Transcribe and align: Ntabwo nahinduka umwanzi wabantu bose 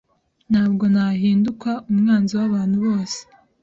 Ntabwo 0.51 0.83
nahinduka 0.93 1.69
umwanzi 1.89 2.31
wabantu 2.39 2.77
bose 2.85 3.19